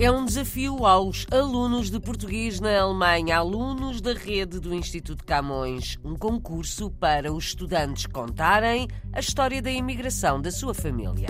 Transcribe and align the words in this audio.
É 0.00 0.10
um 0.10 0.24
desafio 0.24 0.86
aos 0.86 1.26
alunos 1.30 1.90
de 1.90 2.00
português 2.00 2.58
na 2.58 2.80
Alemanha, 2.80 3.36
alunos 3.36 4.00
da 4.00 4.14
rede 4.14 4.58
do 4.58 4.74
Instituto 4.74 5.22
Camões, 5.22 5.98
um 6.02 6.16
concurso 6.16 6.90
para 6.92 7.30
os 7.30 7.48
estudantes 7.48 8.06
contarem 8.06 8.88
a 9.12 9.20
história 9.20 9.60
da 9.60 9.70
imigração 9.70 10.40
da 10.40 10.50
sua 10.50 10.72
família. 10.72 11.28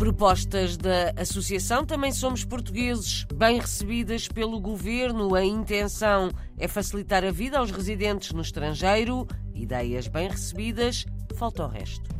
Propostas 0.00 0.76
da 0.76 1.12
Associação 1.16 1.86
Também 1.86 2.10
Somos 2.10 2.44
Portugueses, 2.44 3.24
bem 3.32 3.60
recebidas 3.60 4.26
pelo 4.26 4.58
governo. 4.58 5.32
A 5.36 5.44
intenção 5.44 6.28
é 6.58 6.66
facilitar 6.66 7.24
a 7.24 7.30
vida 7.30 7.60
aos 7.60 7.70
residentes 7.70 8.32
no 8.32 8.42
estrangeiro. 8.42 9.28
Ideias 9.54 10.08
bem 10.08 10.28
recebidas, 10.28 11.06
falta 11.36 11.64
o 11.64 11.68
resto. 11.68 12.10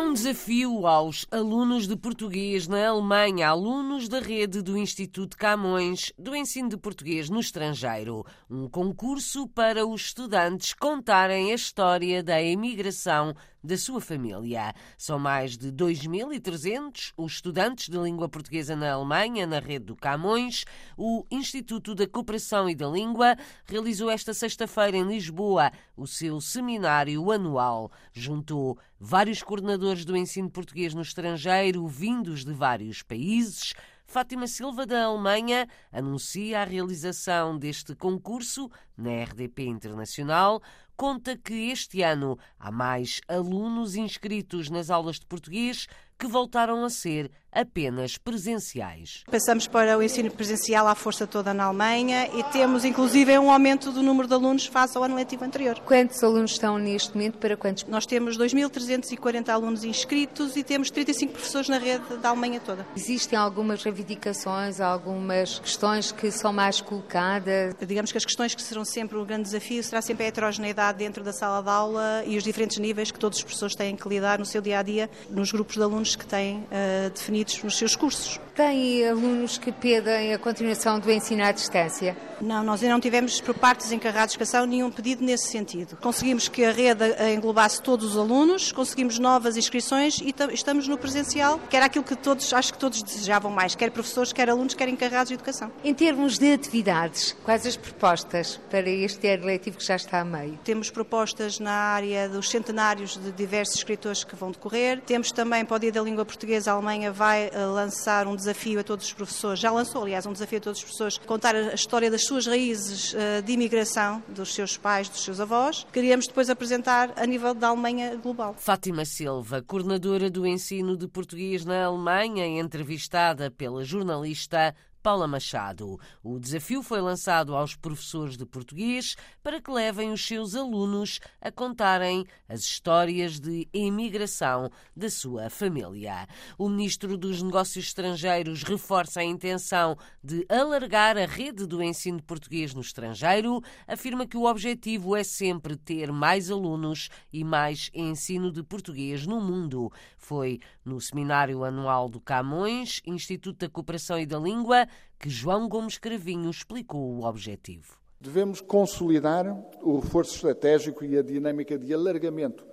É 0.00 0.02
um 0.02 0.14
desafio 0.14 0.86
aos 0.86 1.26
alunos 1.30 1.86
de 1.86 1.94
português 1.94 2.66
na 2.66 2.88
Alemanha, 2.88 3.48
alunos 3.48 4.08
da 4.08 4.18
rede 4.18 4.62
do 4.62 4.78
Instituto 4.78 5.36
Camões 5.36 6.10
do 6.18 6.34
ensino 6.34 6.70
de 6.70 6.78
português 6.78 7.28
no 7.28 7.38
estrangeiro. 7.38 8.24
Um 8.48 8.66
concurso 8.66 9.46
para 9.46 9.86
os 9.86 10.06
estudantes 10.06 10.72
contarem 10.72 11.52
a 11.52 11.54
história 11.54 12.22
da 12.22 12.40
imigração 12.40 13.34
da 13.62 13.76
sua 13.76 14.00
família. 14.00 14.74
São 14.96 15.18
mais 15.18 15.56
de 15.56 15.70
2.300 15.72 17.12
os 17.16 17.32
estudantes 17.32 17.88
de 17.88 17.98
língua 17.98 18.28
portuguesa 18.28 18.74
na 18.74 18.92
Alemanha, 18.92 19.46
na 19.46 19.58
rede 19.58 19.86
do 19.86 19.96
Camões. 19.96 20.64
O 20.96 21.24
Instituto 21.30 21.94
da 21.94 22.06
Cooperação 22.06 22.68
e 22.68 22.74
da 22.74 22.88
Língua 22.88 23.36
realizou 23.66 24.10
esta 24.10 24.34
sexta-feira 24.34 24.96
em 24.96 25.06
Lisboa 25.06 25.70
o 25.96 26.06
seu 26.06 26.40
seminário 26.40 27.30
anual. 27.30 27.90
Juntou 28.12 28.78
vários 28.98 29.42
coordenadores 29.42 30.04
do 30.04 30.16
ensino 30.16 30.50
português 30.50 30.94
no 30.94 31.02
estrangeiro, 31.02 31.86
vindos 31.86 32.44
de 32.44 32.52
vários 32.52 33.02
países. 33.02 33.74
Fátima 34.10 34.48
Silva, 34.48 34.84
da 34.84 35.04
Alemanha, 35.04 35.68
anuncia 35.92 36.60
a 36.60 36.64
realização 36.64 37.56
deste 37.56 37.94
concurso 37.94 38.68
na 38.96 39.22
RDP 39.22 39.66
Internacional. 39.66 40.60
Conta 41.00 41.34
que 41.34 41.70
este 41.70 42.02
ano 42.02 42.38
há 42.58 42.70
mais 42.70 43.22
alunos 43.26 43.94
inscritos 43.94 44.68
nas 44.68 44.90
aulas 44.90 45.18
de 45.18 45.24
português 45.24 45.86
que 46.20 46.26
voltaram 46.26 46.84
a 46.84 46.90
ser 46.90 47.30
apenas 47.52 48.16
presenciais. 48.16 49.24
Passamos 49.30 49.66
para 49.66 49.98
o 49.98 50.02
ensino 50.02 50.30
presencial 50.30 50.86
à 50.86 50.94
força 50.94 51.26
toda 51.26 51.52
na 51.52 51.64
Alemanha 51.64 52.28
e 52.34 52.44
temos 52.44 52.84
inclusive 52.84 53.36
um 53.38 53.50
aumento 53.50 53.90
do 53.90 54.02
número 54.02 54.28
de 54.28 54.34
alunos 54.34 54.66
face 54.66 54.96
ao 54.96 55.02
ano 55.02 55.16
letivo 55.16 55.44
anterior. 55.44 55.80
Quantos 55.80 56.22
alunos 56.22 56.52
estão 56.52 56.78
neste 56.78 57.12
momento 57.14 57.38
para 57.38 57.56
quantos? 57.56 57.84
Nós 57.84 58.06
temos 58.06 58.38
2.340 58.38 59.48
alunos 59.48 59.82
inscritos 59.82 60.56
e 60.56 60.62
temos 60.62 60.90
35 60.90 61.32
professores 61.32 61.68
na 61.68 61.78
rede 61.78 62.04
da 62.18 62.28
Alemanha 62.28 62.60
toda. 62.60 62.86
Existem 62.96 63.38
algumas 63.38 63.82
reivindicações, 63.82 64.80
algumas 64.80 65.58
questões 65.58 66.12
que 66.12 66.30
são 66.30 66.52
mais 66.52 66.80
colocadas? 66.80 67.74
Digamos 67.84 68.12
que 68.12 68.18
as 68.18 68.24
questões 68.24 68.54
que 68.54 68.62
serão 68.62 68.84
sempre 68.84 69.18
um 69.18 69.24
grande 69.24 69.44
desafio 69.44 69.82
será 69.82 70.00
sempre 70.00 70.24
a 70.24 70.28
heterogeneidade 70.28 70.98
dentro 70.98 71.24
da 71.24 71.32
sala 71.32 71.62
de 71.62 71.68
aula 71.68 72.22
e 72.26 72.36
os 72.36 72.44
diferentes 72.44 72.78
níveis 72.78 73.10
que 73.10 73.18
todos 73.18 73.38
os 73.38 73.44
professores 73.44 73.74
têm 73.74 73.96
que 73.96 74.08
lidar 74.08 74.38
no 74.38 74.44
seu 74.44 74.60
dia 74.60 74.78
a 74.78 74.82
dia, 74.82 75.10
nos 75.30 75.50
grupos 75.50 75.74
de 75.74 75.82
alunos 75.82 76.09
que 76.16 76.26
têm 76.26 76.58
uh, 76.58 77.10
definidos 77.14 77.62
nos 77.62 77.76
seus 77.76 77.96
cursos. 77.96 78.38
Tem 78.60 79.08
alunos 79.08 79.56
que 79.56 79.72
pedem 79.72 80.34
a 80.34 80.38
continuação 80.38 81.00
do 81.00 81.10
ensino 81.10 81.42
à 81.42 81.50
distância? 81.50 82.14
Não, 82.42 82.62
nós 82.62 82.82
ainda 82.82 82.92
não 82.94 83.00
tivemos 83.00 83.40
por 83.40 83.54
parte 83.54 83.78
dos 83.78 83.92
encarregados 83.92 84.32
de 84.32 84.36
educação 84.36 84.66
nenhum 84.66 84.90
pedido 84.90 85.24
nesse 85.24 85.48
sentido. 85.48 85.96
Conseguimos 85.96 86.46
que 86.46 86.64
a 86.64 86.70
rede 86.70 87.04
englobasse 87.34 87.82
todos 87.82 88.12
os 88.12 88.16
alunos, 88.18 88.70
conseguimos 88.70 89.18
novas 89.18 89.56
inscrições 89.56 90.18
e 90.20 90.34
estamos 90.52 90.86
no 90.86 90.98
presencial, 90.98 91.58
que 91.70 91.76
era 91.76 91.86
aquilo 91.86 92.04
que 92.04 92.14
todos, 92.14 92.52
acho 92.52 92.74
que 92.74 92.78
todos 92.78 93.02
desejavam 93.02 93.50
mais, 93.50 93.74
quer 93.74 93.90
professores, 93.90 94.30
quer 94.30 94.50
alunos, 94.50 94.74
quer 94.74 94.88
encarregados 94.88 95.28
de 95.28 95.34
educação. 95.34 95.72
Em 95.82 95.94
termos 95.94 96.38
de 96.38 96.52
atividades, 96.52 97.34
quais 97.42 97.66
as 97.66 97.76
propostas 97.76 98.60
para 98.70 98.88
este 98.88 99.26
ano 99.26 99.46
letivo 99.46 99.78
que 99.78 99.84
já 99.84 99.96
está 99.96 100.20
a 100.20 100.24
meio? 100.24 100.58
Temos 100.64 100.90
propostas 100.90 101.58
na 101.58 101.72
área 101.72 102.28
dos 102.28 102.50
centenários 102.50 103.16
de 103.16 103.32
diversos 103.32 103.76
escritores 103.76 104.22
que 104.22 104.36
vão 104.36 104.50
decorrer. 104.50 105.00
Temos 105.00 105.32
também 105.32 105.64
para 105.64 105.76
o 105.76 105.78
Dia 105.78 105.92
da 105.92 106.02
Língua 106.02 106.26
Portuguesa, 106.26 106.70
a 106.70 106.74
Alemanha 106.74 107.10
vai 107.10 107.50
eh, 107.52 107.64
lançar 107.64 108.26
um 108.26 108.36
desafio 108.36 108.49
a 108.78 108.84
todos 108.84 109.06
os 109.06 109.12
professores, 109.12 109.60
já 109.60 109.70
lançou, 109.70 110.02
aliás, 110.02 110.26
um 110.26 110.32
desafio 110.32 110.58
a 110.58 110.60
todos 110.60 110.78
os 110.78 110.84
professores, 110.84 111.18
contar 111.18 111.54
a 111.54 111.74
história 111.74 112.10
das 112.10 112.24
suas 112.24 112.46
raízes 112.46 113.14
eh, 113.14 113.42
de 113.42 113.52
imigração, 113.52 114.22
dos 114.28 114.54
seus 114.54 114.76
pais, 114.76 115.08
dos 115.08 115.22
seus 115.22 115.40
avós. 115.40 115.86
Queríamos 115.92 116.26
depois 116.26 116.50
apresentar 116.50 117.12
a 117.16 117.26
nível 117.26 117.54
da 117.54 117.68
Alemanha 117.68 118.16
global. 118.16 118.54
Fátima 118.58 119.04
Silva, 119.04 119.62
coordenadora 119.62 120.30
do 120.30 120.46
ensino 120.46 120.96
de 120.96 121.06
português 121.06 121.64
na 121.64 121.84
Alemanha, 121.84 122.46
entrevistada 122.46 123.50
pela 123.50 123.84
jornalista 123.84 124.74
Paula 125.02 125.26
Machado. 125.26 125.98
O 126.22 126.38
desafio 126.38 126.82
foi 126.82 127.00
lançado 127.00 127.54
aos 127.54 127.74
professores 127.74 128.36
de 128.36 128.44
português 128.44 129.16
para 129.42 129.60
que 129.60 129.70
levem 129.70 130.12
os 130.12 130.24
seus 130.24 130.54
alunos 130.54 131.20
a 131.40 131.50
contarem 131.50 132.26
as 132.48 132.60
histórias 132.60 133.40
de 133.40 133.66
imigração 133.72 134.70
da 134.94 135.08
sua 135.08 135.48
família. 135.48 136.26
O 136.58 136.68
ministro 136.68 137.16
dos 137.16 137.42
Negócios 137.42 137.86
Estrangeiros 137.86 138.62
reforça 138.62 139.20
a 139.20 139.24
intenção 139.24 139.96
de 140.22 140.44
alargar 140.48 141.16
a 141.16 141.26
rede 141.26 141.66
do 141.66 141.82
ensino 141.82 142.22
português 142.22 142.74
no 142.74 142.80
estrangeiro, 142.80 143.62
afirma 143.86 144.26
que 144.26 144.36
o 144.36 144.44
objetivo 144.44 145.16
é 145.16 145.24
sempre 145.24 145.76
ter 145.76 146.12
mais 146.12 146.50
alunos 146.50 147.08
e 147.32 147.42
mais 147.42 147.90
ensino 147.94 148.52
de 148.52 148.62
português 148.62 149.26
no 149.26 149.40
mundo. 149.40 149.90
Foi 150.18 150.60
no 150.84 151.00
seminário 151.00 151.64
anual 151.64 152.08
do 152.08 152.20
Camões, 152.20 153.00
Instituto 153.06 153.60
da 153.60 153.68
Cooperação 153.68 154.18
e 154.18 154.26
da 154.26 154.38
Língua, 154.38 154.86
que 155.18 155.28
João 155.28 155.68
Gomes 155.68 155.98
Cravinho 155.98 156.50
explicou 156.50 157.00
o 157.00 157.24
objetivo. 157.24 157.98
Devemos 158.20 158.60
consolidar 158.60 159.46
o 159.82 159.98
reforço 159.98 160.34
estratégico 160.34 161.04
e 161.04 161.16
a 161.16 161.22
dinâmica 161.22 161.78
de 161.78 161.92
alargamento 161.92 162.66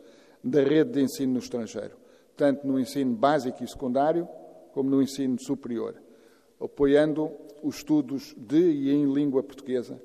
da 0.44 0.61
rede 0.61 0.91
de 0.91 1.01
ensino 1.01 1.33
no 1.33 1.39
estrangeiro, 1.39 1.97
tanto 2.35 2.66
no 2.66 2.79
ensino 2.79 3.16
básico 3.16 3.63
e 3.63 3.67
secundário 3.67 4.28
como 4.73 4.89
no 4.89 5.01
ensino 5.01 5.39
superior, 5.39 5.95
apoiando 6.59 7.31
os 7.63 7.78
estudos 7.78 8.34
de 8.38 8.59
e 8.59 8.91
em 8.91 9.11
língua 9.11 9.41
portuguesa 9.44 10.01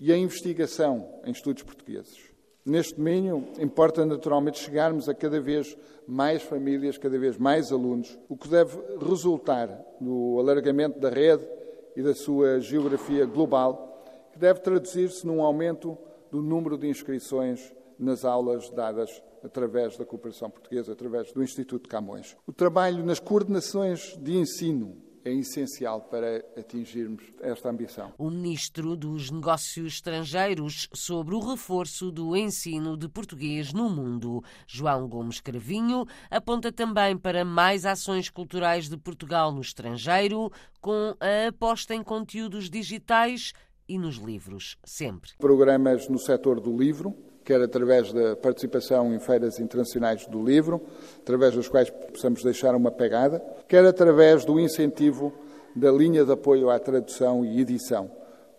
e 0.00 0.12
a 0.12 0.16
investigação 0.16 1.20
em 1.24 1.30
estudos 1.30 1.62
portugueses. 1.62 2.33
Neste 2.64 2.94
domínio, 2.94 3.46
importa 3.58 4.06
naturalmente 4.06 4.58
chegarmos 4.58 5.06
a 5.06 5.14
cada 5.14 5.38
vez 5.38 5.76
mais 6.08 6.42
famílias, 6.42 6.96
cada 6.96 7.18
vez 7.18 7.36
mais 7.36 7.70
alunos, 7.70 8.18
o 8.26 8.38
que 8.38 8.48
deve 8.48 8.78
resultar 9.06 9.68
no 10.00 10.38
alargamento 10.38 10.98
da 10.98 11.10
rede 11.10 11.46
e 11.94 12.02
da 12.02 12.14
sua 12.14 12.60
geografia 12.60 13.26
global, 13.26 14.02
que 14.32 14.38
deve 14.38 14.60
traduzir-se 14.60 15.26
num 15.26 15.42
aumento 15.42 15.96
do 16.30 16.40
número 16.40 16.78
de 16.78 16.88
inscrições 16.88 17.74
nas 17.98 18.24
aulas 18.24 18.70
dadas 18.70 19.22
através 19.42 19.98
da 19.98 20.06
cooperação 20.06 20.48
portuguesa, 20.48 20.92
através 20.92 21.32
do 21.32 21.42
Instituto 21.42 21.86
Camões. 21.86 22.34
O 22.46 22.52
trabalho 22.52 23.04
nas 23.04 23.20
coordenações 23.20 24.16
de 24.22 24.38
ensino 24.38 24.96
é 25.24 25.32
essencial 25.32 26.02
para 26.02 26.44
atingirmos 26.56 27.22
esta 27.40 27.70
ambição. 27.70 28.12
O 28.18 28.30
ministro 28.30 28.94
dos 28.94 29.30
Negócios 29.30 29.94
Estrangeiros 29.94 30.88
sobre 30.92 31.34
o 31.34 31.40
reforço 31.40 32.12
do 32.12 32.36
ensino 32.36 32.96
de 32.96 33.08
português 33.08 33.72
no 33.72 33.88
mundo, 33.88 34.42
João 34.66 35.08
Gomes 35.08 35.40
Cravinho, 35.40 36.04
aponta 36.30 36.70
também 36.70 37.16
para 37.16 37.44
mais 37.44 37.86
ações 37.86 38.28
culturais 38.28 38.88
de 38.88 38.96
Portugal 38.96 39.50
no 39.50 39.60
estrangeiro, 39.60 40.50
com 40.80 41.16
a 41.18 41.48
aposta 41.48 41.94
em 41.94 42.02
conteúdos 42.02 42.68
digitais 42.68 43.52
e 43.88 43.98
nos 43.98 44.16
livros, 44.16 44.76
sempre. 44.84 45.30
Programas 45.38 46.08
no 46.08 46.18
setor 46.18 46.60
do 46.60 46.76
livro, 46.76 47.14
quer 47.44 47.60
através 47.60 48.12
da 48.12 48.34
participação 48.34 49.14
em 49.14 49.18
feiras 49.18 49.60
internacionais 49.60 50.26
do 50.26 50.42
livro, 50.42 50.80
através 51.20 51.54
das 51.54 51.68
quais 51.68 51.90
possamos 51.90 52.42
deixar 52.42 52.74
uma 52.74 52.90
pegada, 52.90 53.44
quer 53.68 53.84
através 53.84 54.44
do 54.44 54.58
incentivo 54.58 55.32
da 55.76 55.90
linha 55.90 56.24
de 56.24 56.32
apoio 56.32 56.70
à 56.70 56.78
tradução 56.78 57.44
e 57.44 57.60
edição, 57.60 58.10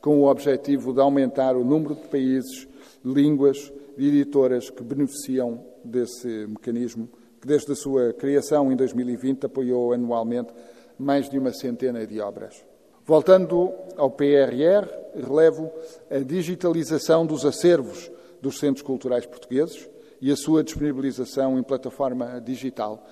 com 0.02 0.20
o 0.20 0.30
objetivo 0.30 0.94
de 0.94 1.00
aumentar 1.00 1.56
o 1.56 1.64
número 1.64 1.96
de 1.96 2.08
países, 2.08 2.68
línguas 3.04 3.72
e 3.98 4.08
editoras 4.08 4.70
que 4.70 4.84
beneficiam 4.84 5.64
desse 5.84 6.28
mecanismo, 6.48 7.10
que 7.42 7.48
desde 7.48 7.72
a 7.72 7.76
sua 7.76 8.14
criação 8.14 8.72
em 8.72 8.76
2020 8.76 9.46
apoiou 9.46 9.94
anualmente 9.94 10.54
mais 10.98 11.30
de 11.30 11.40
uma 11.40 11.54
centena 11.54 12.06
de 12.06 12.20
obras. 12.20 12.66
Voltando 13.06 13.72
ao 13.98 14.10
PRR, 14.10 14.88
relevo 15.16 15.72
a 16.10 16.20
digitalização 16.20 17.26
dos 17.26 17.46
acervos 17.46 18.12
dos 18.46 18.60
Centros 18.60 18.84
Culturais 18.84 19.26
Portugueses 19.26 19.90
e 20.22 20.32
a 20.32 20.36
sua 20.36 20.64
disponibilização 20.64 21.58
em 21.58 21.64
plataforma 21.64 22.40
digital, 22.40 23.04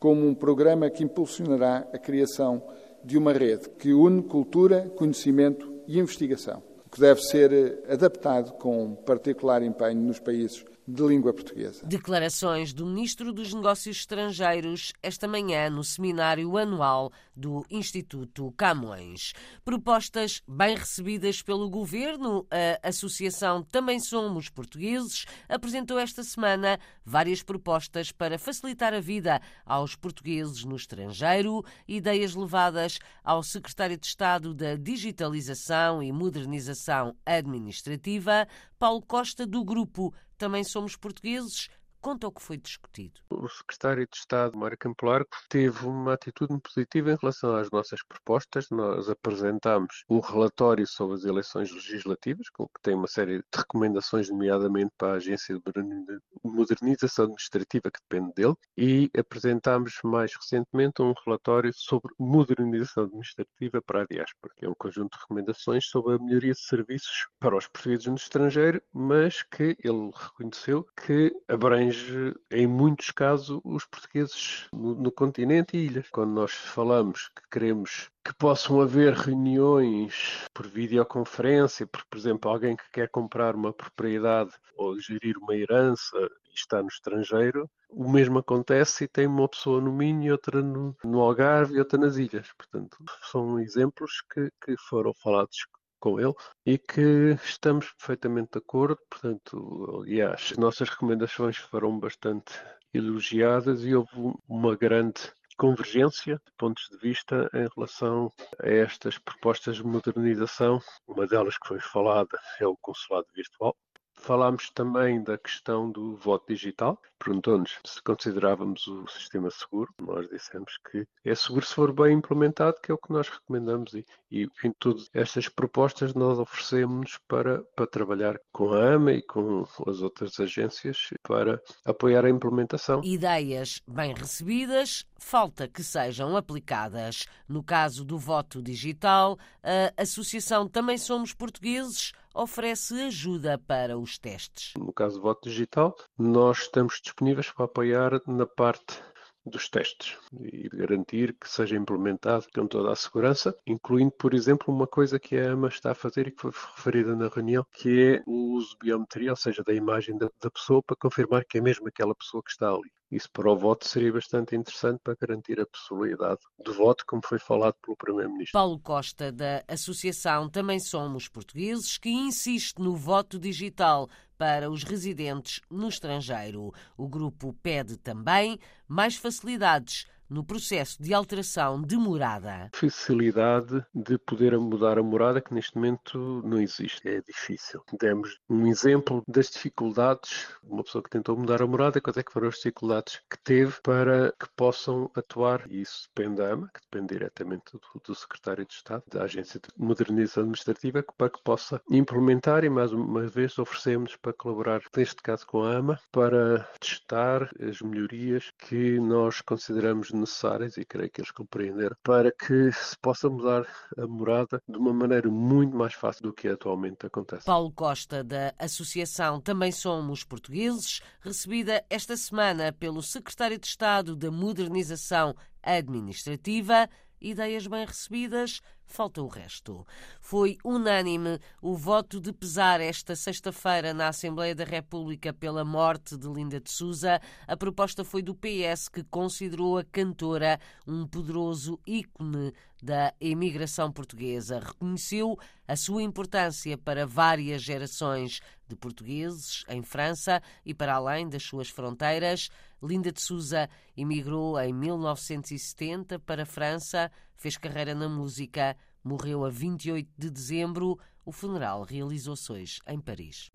como 0.00 0.26
um 0.26 0.34
programa 0.34 0.88
que 0.88 1.04
impulsionará 1.04 1.86
a 1.92 1.98
criação 1.98 2.62
de 3.04 3.18
uma 3.18 3.34
rede 3.34 3.68
que 3.78 3.92
une 3.92 4.22
cultura, 4.22 4.90
conhecimento 4.96 5.70
e 5.86 5.98
investigação, 5.98 6.62
que 6.90 6.98
deve 6.98 7.20
ser 7.20 7.84
adaptado 7.86 8.54
com 8.54 8.94
particular 8.94 9.62
empenho 9.62 10.00
nos 10.00 10.18
países 10.18 10.64
de 10.88 11.02
língua 11.02 11.34
portuguesa. 11.34 11.84
Declarações 11.86 12.72
do 12.72 12.86
Ministro 12.86 13.30
dos 13.30 13.52
Negócios 13.52 13.98
Estrangeiros 13.98 14.94
esta 15.02 15.28
manhã 15.28 15.68
no 15.68 15.84
seminário 15.84 16.56
anual 16.56 17.12
do 17.36 17.62
Instituto 17.70 18.50
Camões. 18.56 19.34
Propostas 19.62 20.42
bem 20.48 20.74
recebidas 20.74 21.42
pelo 21.42 21.68
Governo, 21.68 22.46
a 22.82 22.88
Associação 22.88 23.62
Também 23.62 24.00
Somos 24.00 24.48
Portugueses 24.48 25.26
apresentou 25.46 25.98
esta 25.98 26.24
semana 26.24 26.80
várias 27.04 27.42
propostas 27.42 28.10
para 28.10 28.38
facilitar 28.38 28.94
a 28.94 29.00
vida 29.00 29.42
aos 29.66 29.94
portugueses 29.94 30.64
no 30.64 30.74
estrangeiro, 30.74 31.62
ideias 31.86 32.34
levadas 32.34 32.98
ao 33.22 33.42
Secretário 33.42 33.98
de 33.98 34.06
Estado 34.06 34.54
da 34.54 34.74
Digitalização 34.74 36.02
e 36.02 36.10
Modernização 36.10 37.14
Administrativa, 37.26 38.48
Paulo 38.78 39.02
Costa, 39.02 39.46
do 39.46 39.62
Grupo 39.64 40.14
também 40.38 40.64
somos 40.64 40.96
portugueses 40.96 41.68
Conta 42.00 42.28
o 42.28 42.32
que 42.32 42.40
foi 42.40 42.56
discutido. 42.56 43.20
O 43.28 43.48
secretário 43.48 44.06
de 44.10 44.16
Estado, 44.16 44.56
Mário 44.56 44.78
Campelar, 44.78 45.24
teve 45.48 45.84
uma 45.84 46.14
atitude 46.14 46.52
muito 46.52 46.70
positiva 46.70 47.10
em 47.10 47.16
relação 47.20 47.56
às 47.56 47.70
nossas 47.70 48.00
propostas. 48.04 48.70
Nós 48.70 49.10
apresentámos 49.10 50.04
um 50.08 50.20
relatório 50.20 50.86
sobre 50.86 51.16
as 51.16 51.24
eleições 51.24 51.72
legislativas, 51.72 52.46
que 52.50 52.64
tem 52.82 52.94
uma 52.94 53.08
série 53.08 53.38
de 53.38 53.44
recomendações, 53.54 54.30
nomeadamente 54.30 54.92
para 54.96 55.14
a 55.14 55.16
Agência 55.16 55.56
de 55.56 56.20
Modernização 56.44 57.24
Administrativa, 57.24 57.90
que 57.90 58.00
depende 58.08 58.32
dele, 58.34 58.54
e 58.76 59.10
apresentámos 59.18 59.98
mais 60.04 60.32
recentemente 60.34 61.02
um 61.02 61.12
relatório 61.26 61.72
sobre 61.74 62.14
modernização 62.18 63.04
administrativa 63.04 63.82
para 63.82 64.02
a 64.02 64.06
diáspora, 64.08 64.54
que 64.56 64.64
é 64.64 64.68
um 64.68 64.74
conjunto 64.78 65.16
de 65.16 65.20
recomendações 65.22 65.86
sobre 65.86 66.14
a 66.14 66.18
melhoria 66.18 66.52
de 66.52 66.60
serviços 66.60 67.26
para 67.40 67.56
os 67.56 67.66
portugueses 67.66 68.06
no 68.06 68.14
estrangeiro, 68.14 68.80
mas 68.92 69.42
que 69.42 69.76
ele 69.82 70.10
reconheceu 70.14 70.86
que 71.04 71.32
abrange 71.48 71.87
abrange, 71.88 72.34
em 72.50 72.66
muitos 72.66 73.10
casos, 73.10 73.60
os 73.64 73.84
portugueses 73.84 74.66
no, 74.72 74.94
no 74.94 75.12
continente 75.12 75.76
e 75.76 75.86
ilhas. 75.86 76.08
Quando 76.10 76.32
nós 76.32 76.52
falamos 76.52 77.28
que 77.28 77.42
queremos 77.50 78.10
que 78.24 78.34
possam 78.34 78.80
haver 78.80 79.14
reuniões 79.14 80.46
por 80.52 80.66
videoconferência, 80.66 81.86
porque, 81.86 82.06
por 82.10 82.18
exemplo, 82.18 82.50
alguém 82.50 82.76
que 82.76 82.90
quer 82.92 83.08
comprar 83.08 83.54
uma 83.54 83.72
propriedade 83.72 84.52
ou 84.76 84.98
gerir 85.00 85.36
uma 85.38 85.56
herança 85.56 86.16
e 86.50 86.54
está 86.54 86.82
no 86.82 86.88
estrangeiro, 86.88 87.68
o 87.88 88.10
mesmo 88.10 88.38
acontece 88.38 89.04
e 89.04 89.08
tem 89.08 89.26
uma 89.26 89.48
pessoa 89.48 89.80
no 89.80 89.92
Minho, 89.92 90.32
outra 90.32 90.62
no, 90.62 90.94
no 91.02 91.20
Algarve 91.20 91.74
e 91.74 91.78
outra 91.78 91.98
nas 91.98 92.16
ilhas. 92.16 92.52
Portanto, 92.52 92.98
são 93.30 93.58
exemplos 93.58 94.22
que, 94.32 94.50
que 94.62 94.76
foram 94.88 95.14
falados 95.14 95.66
com 95.98 96.20
ele 96.20 96.34
e 96.64 96.78
que 96.78 97.36
estamos 97.44 97.92
perfeitamente 97.94 98.52
de 98.52 98.58
acordo. 98.58 98.98
Portanto, 99.10 100.00
aliás, 100.02 100.50
as 100.52 100.58
nossas 100.58 100.88
recomendações 100.88 101.56
foram 101.56 101.98
bastante 101.98 102.52
elogiadas 102.92 103.84
e 103.84 103.94
houve 103.94 104.34
uma 104.48 104.76
grande 104.76 105.20
convergência 105.58 106.36
de 106.36 106.52
pontos 106.56 106.88
de 106.88 106.98
vista 106.98 107.50
em 107.52 107.66
relação 107.74 108.32
a 108.62 108.68
estas 108.68 109.18
propostas 109.18 109.76
de 109.76 109.84
modernização. 109.84 110.80
Uma 111.06 111.26
delas 111.26 111.58
que 111.58 111.66
foi 111.66 111.80
falada 111.80 112.38
é 112.60 112.66
o 112.66 112.76
consulado 112.76 113.26
virtual. 113.34 113.76
Falámos 114.20 114.68
também 114.70 115.22
da 115.22 115.38
questão 115.38 115.90
do 115.90 116.16
voto 116.16 116.48
digital. 116.48 117.00
Perguntou-nos 117.18 117.78
se 117.84 118.02
considerávamos 118.02 118.86
o 118.86 119.06
sistema 119.06 119.50
seguro. 119.50 119.92
Nós 120.00 120.28
dissemos 120.28 120.78
que 120.90 121.06
é 121.24 121.34
seguro 121.34 121.64
se 121.64 121.74
for 121.74 121.92
bem 121.92 122.18
implementado, 122.18 122.80
que 122.82 122.90
é 122.90 122.94
o 122.94 122.98
que 122.98 123.12
nós 123.12 123.28
recomendamos. 123.28 123.94
E, 123.94 124.04
e 124.30 124.48
em 124.64 124.72
todas 124.78 125.08
estas 125.14 125.48
propostas 125.48 126.14
nós 126.14 126.38
oferecemos 126.38 127.18
para, 127.26 127.62
para 127.74 127.86
trabalhar 127.86 128.38
com 128.58 128.72
a 128.72 128.94
AMA 128.94 129.12
e 129.12 129.22
com 129.22 129.64
as 129.86 130.00
outras 130.00 130.40
agências 130.40 131.10
para 131.22 131.62
apoiar 131.84 132.24
a 132.24 132.28
implementação. 132.28 133.00
Ideias 133.04 133.80
bem 133.86 134.12
recebidas, 134.12 135.06
falta 135.16 135.68
que 135.68 135.84
sejam 135.84 136.36
aplicadas. 136.36 137.28
No 137.48 137.62
caso 137.62 138.04
do 138.04 138.18
voto 138.18 138.60
digital, 138.60 139.38
a 139.62 140.02
Associação 140.02 140.66
Também 140.66 140.98
Somos 140.98 141.32
Portugueses 141.32 142.10
oferece 142.34 143.00
ajuda 143.02 143.58
para 143.58 143.96
os 143.96 144.18
testes. 144.18 144.72
No 144.76 144.92
caso 144.92 145.18
do 145.18 145.22
voto 145.22 145.48
digital, 145.48 145.96
nós 146.18 146.62
estamos 146.62 147.00
disponíveis 147.00 147.52
para 147.52 147.66
apoiar 147.66 148.20
na 148.26 148.44
parte 148.44 149.00
dos 149.48 149.68
testes 149.68 150.16
e 150.40 150.68
garantir 150.68 151.34
que 151.34 151.48
seja 151.48 151.76
implementado 151.76 152.46
com 152.54 152.66
toda 152.66 152.92
a 152.92 152.96
segurança, 152.96 153.56
incluindo, 153.66 154.12
por 154.12 154.34
exemplo, 154.34 154.72
uma 154.72 154.86
coisa 154.86 155.18
que 155.18 155.36
a 155.36 155.52
AMA 155.52 155.68
está 155.68 155.92
a 155.92 155.94
fazer 155.94 156.28
e 156.28 156.30
que 156.30 156.40
foi 156.40 156.50
referida 156.50 157.16
na 157.16 157.28
reunião, 157.28 157.64
que 157.72 158.14
é 158.16 158.22
o 158.26 158.54
uso 158.54 158.70
de 158.70 158.86
biometria, 158.86 159.30
ou 159.30 159.36
seja, 159.36 159.62
da 159.64 159.72
imagem 159.72 160.16
da, 160.16 160.28
da 160.40 160.50
pessoa, 160.50 160.82
para 160.82 160.96
confirmar 160.96 161.44
que 161.44 161.58
é 161.58 161.60
mesmo 161.60 161.88
aquela 161.88 162.14
pessoa 162.14 162.42
que 162.42 162.50
está 162.50 162.70
ali. 162.70 162.90
Isso 163.10 163.30
para 163.32 163.50
o 163.50 163.56
voto 163.56 163.88
seria 163.88 164.12
bastante 164.12 164.54
interessante 164.54 165.00
para 165.02 165.16
garantir 165.18 165.58
a 165.58 165.66
possibilidade 165.66 166.40
de 166.62 166.70
voto, 166.72 167.04
como 167.06 167.22
foi 167.24 167.38
falado 167.38 167.74
pelo 167.82 167.96
Primeiro-Ministro. 167.96 168.52
Paulo 168.52 168.78
Costa, 168.78 169.32
da 169.32 169.64
Associação 169.66 170.50
Também 170.50 170.78
Somos 170.78 171.26
Portugueses, 171.26 171.96
que 171.96 172.10
insiste 172.10 172.78
no 172.78 172.94
voto 172.94 173.38
digital 173.38 174.08
para 174.38 174.70
os 174.70 174.84
residentes 174.84 175.60
no 175.68 175.88
estrangeiro. 175.88 176.72
O 176.96 177.08
grupo 177.08 177.52
pede 177.52 177.96
também 177.98 178.58
mais 178.86 179.16
facilidades 179.16 180.06
no 180.28 180.44
processo 180.44 181.02
de 181.02 181.14
alteração 181.14 181.82
de 181.82 181.96
morada. 181.96 182.70
Facilidade 182.74 183.84
de 183.94 184.18
poder 184.18 184.58
mudar 184.58 184.98
a 184.98 185.02
morada 185.02 185.40
que 185.40 185.54
neste 185.54 185.76
momento 185.76 186.42
não 186.44 186.60
existe, 186.60 187.08
é 187.08 187.20
difícil. 187.20 187.82
Demos 187.98 188.38
um 188.48 188.66
exemplo 188.66 189.22
das 189.26 189.50
dificuldades, 189.50 190.48
uma 190.62 190.82
pessoa 190.82 191.02
que 191.02 191.10
tentou 191.10 191.36
mudar 191.36 191.62
a 191.62 191.66
morada, 191.66 192.00
quais 192.00 192.16
é 192.16 192.22
que 192.22 192.32
foram 192.32 192.48
as 192.48 192.56
dificuldades 192.56 193.20
que 193.30 193.38
teve 193.38 193.74
para 193.82 194.32
que 194.38 194.48
possam 194.56 195.10
atuar, 195.14 195.64
e 195.70 195.80
isso 195.80 196.08
depende 196.14 196.36
da 196.36 196.52
AMA, 196.52 196.70
que 196.72 196.80
depende 196.80 197.14
diretamente 197.14 197.72
do, 197.72 197.80
do 198.04 198.14
Secretário 198.14 198.66
de 198.66 198.74
Estado, 198.74 199.02
da 199.10 199.24
Agência 199.24 199.60
de 199.60 199.68
Modernização 199.76 200.42
Administrativa, 200.42 201.04
para 201.16 201.30
que 201.30 201.42
possa 201.42 201.80
implementar 201.90 202.64
e 202.64 202.70
mais 202.70 202.92
uma 202.92 203.26
vez 203.26 203.58
oferecemos 203.58 204.16
para 204.16 204.32
colaborar, 204.32 204.82
neste 204.96 205.22
caso 205.22 205.46
com 205.46 205.62
a 205.62 205.76
AMA, 205.76 206.00
para 206.12 206.68
testar 206.80 207.50
as 207.60 207.80
melhorias 207.80 208.52
que 208.58 208.98
nós 209.00 209.40
consideramos 209.40 210.10
necessárias, 210.18 210.76
e 210.76 210.84
creio 210.84 211.10
que 211.10 211.20
eles 211.20 211.30
compreenderam, 211.30 211.96
para 212.02 212.30
que 212.32 212.70
se 212.72 212.96
possa 212.98 213.28
mudar 213.28 213.66
a 213.96 214.06
morada 214.06 214.62
de 214.68 214.76
uma 214.76 214.92
maneira 214.92 215.30
muito 215.30 215.76
mais 215.76 215.94
fácil 215.94 216.24
do 216.24 216.32
que 216.32 216.48
atualmente 216.48 217.06
acontece. 217.06 217.44
Paulo 217.44 217.72
Costa, 217.72 218.22
da 218.22 218.54
Associação 218.58 219.40
Também 219.40 219.72
Somos 219.72 220.24
Portugueses, 220.24 221.00
recebida 221.20 221.84
esta 221.88 222.16
semana 222.16 222.72
pelo 222.72 223.02
Secretário 223.02 223.58
de 223.58 223.66
Estado 223.66 224.16
da 224.16 224.30
Modernização 224.30 225.34
Administrativa, 225.62 226.88
ideias 227.20 227.66
bem 227.66 227.84
recebidas, 227.84 228.60
falta 228.88 229.22
o 229.22 229.28
resto. 229.28 229.86
Foi 230.20 230.56
unânime 230.64 231.38
o 231.62 231.76
voto 231.76 232.20
de 232.20 232.32
pesar 232.32 232.80
esta 232.80 233.14
sexta-feira 233.14 233.94
na 233.94 234.08
Assembleia 234.08 234.54
da 234.54 234.64
República 234.64 235.32
pela 235.32 235.64
morte 235.64 236.16
de 236.16 236.26
Linda 236.26 236.60
de 236.60 236.70
Souza. 236.70 237.20
A 237.46 237.56
proposta 237.56 238.04
foi 238.04 238.22
do 238.22 238.34
PS, 238.34 238.88
que 238.88 239.04
considerou 239.04 239.78
a 239.78 239.84
cantora 239.84 240.58
um 240.86 241.06
poderoso 241.06 241.78
ícone 241.86 242.52
da 242.82 243.12
imigração 243.20 243.92
portuguesa. 243.92 244.60
Reconheceu 244.60 245.38
a 245.66 245.76
sua 245.76 246.02
importância 246.02 246.78
para 246.78 247.06
várias 247.06 247.62
gerações 247.62 248.40
de 248.66 248.76
portugueses 248.76 249.64
em 249.68 249.82
França 249.82 250.42
e 250.64 250.72
para 250.74 250.94
além 250.94 251.28
das 251.28 251.42
suas 251.42 251.68
fronteiras. 251.68 252.48
Linda 252.82 253.10
de 253.10 253.20
Souza 253.20 253.68
emigrou 253.96 254.58
em 254.60 254.72
1970 254.72 256.18
para 256.20 256.44
a 256.44 256.46
França, 256.46 257.10
fez 257.38 257.56
carreira 257.56 257.94
na 257.94 258.08
música, 258.08 258.76
morreu 259.02 259.44
a 259.44 259.48
28 259.48 260.10
de 260.18 260.28
dezembro. 260.28 260.98
O 261.24 261.32
funeral 261.32 261.84
realizou-se 261.84 262.50
hoje 262.52 262.80
em 262.86 263.00
Paris. 263.00 263.50